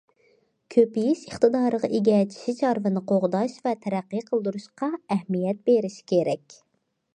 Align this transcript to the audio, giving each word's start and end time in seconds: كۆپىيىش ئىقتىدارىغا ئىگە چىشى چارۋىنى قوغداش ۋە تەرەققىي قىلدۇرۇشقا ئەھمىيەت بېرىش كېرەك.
كۆپىيىش 0.75 1.19
ئىقتىدارىغا 1.27 1.89
ئىگە 1.97 2.15
چىشى 2.31 2.55
چارۋىنى 2.61 3.05
قوغداش 3.13 3.59
ۋە 3.67 3.75
تەرەققىي 3.85 4.25
قىلدۇرۇشقا 4.33 4.93
ئەھمىيەت 5.17 5.65
بېرىش 5.69 6.03
كېرەك. 6.15 6.61